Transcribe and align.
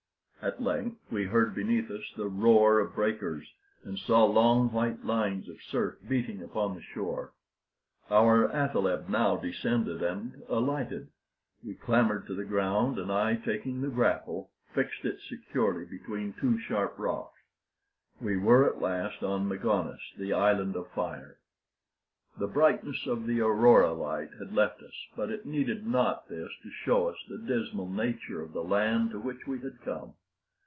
At 0.43 0.59
length 0.59 0.97
we 1.11 1.25
heard 1.25 1.53
beneath 1.53 1.91
us 1.91 2.01
the 2.17 2.25
roar 2.27 2.79
of 2.79 2.95
breakers, 2.95 3.47
and 3.83 3.99
saw 3.99 4.23
long 4.25 4.71
white 4.71 5.05
lines 5.05 5.47
of 5.47 5.61
surf 5.61 5.97
beating 6.09 6.41
upon 6.41 6.73
the 6.73 6.81
shore. 6.81 7.33
Our 8.09 8.47
athaleb 8.51 9.07
now 9.07 9.35
descended 9.37 10.01
and 10.01 10.41
alighted; 10.49 11.09
we 11.63 11.75
clambered 11.75 12.25
to 12.25 12.33
the 12.33 12.43
ground, 12.43 12.97
and 12.97 13.11
I, 13.11 13.35
taking 13.35 13.81
the 13.81 13.89
grapple, 13.89 14.49
fixed 14.73 15.05
it 15.05 15.19
securely 15.29 15.85
between 15.85 16.33
two 16.33 16.57
sharp 16.57 16.97
rocks. 16.97 17.39
We 18.19 18.35
were 18.35 18.65
at 18.67 18.81
last 18.81 19.21
on 19.21 19.47
Magones, 19.47 20.01
the 20.17 20.33
Island 20.33 20.75
of 20.75 20.89
Fire. 20.89 21.37
The 22.39 22.47
brightness 22.47 23.05
of 23.05 23.27
the 23.27 23.41
aurora 23.41 23.93
light 23.93 24.31
had 24.39 24.55
left 24.55 24.81
us, 24.81 25.05
but 25.15 25.29
it 25.29 25.45
needed 25.45 25.85
not 25.85 26.29
this 26.29 26.49
to 26.63 26.71
show 26.83 27.07
us 27.09 27.17
the 27.29 27.37
dismal 27.37 27.87
nature 27.87 28.41
of 28.41 28.53
the 28.53 28.63
land 28.63 29.11
to 29.11 29.19
which 29.19 29.45
we 29.45 29.59
had 29.59 29.79
come. 29.83 30.15